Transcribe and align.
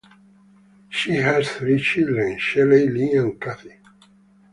She 0.89 1.17
has 1.17 1.47
three 1.47 1.77
children: 1.79 2.39
Shelley, 2.39 2.89
Lee 2.89 3.13
and 3.15 3.39
Cathy. 3.39 3.75